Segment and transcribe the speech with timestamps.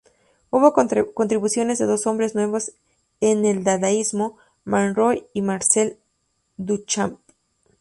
[0.49, 2.71] Hubo contribuciones de dos hombres nuevos
[3.19, 5.99] en el dadaísmo: Man Ray y Marcel
[6.57, 7.19] Duchamp.